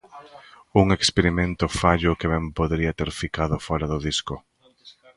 Un 0.81 0.87
experimento 0.97 1.65
fallo 1.81 2.17
que 2.19 2.31
ben 2.33 2.45
podería 2.59 2.97
ter 2.99 3.09
ficado 3.21 3.55
fora 3.67 3.85
do 3.91 3.99
disco. 4.07 4.35